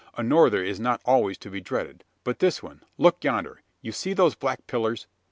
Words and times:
A 0.17 0.23
norther 0.23 0.63
is 0.63 0.79
not 0.79 0.99
always 1.05 1.37
to 1.37 1.51
be 1.51 1.61
dreaded; 1.61 2.03
but 2.23 2.39
this 2.39 2.63
one 2.63 2.81
look 2.97 3.23
yonder! 3.23 3.61
You 3.83 3.91
see 3.91 4.13
those 4.13 4.33
black 4.33 4.65
pillars?" 4.65 5.05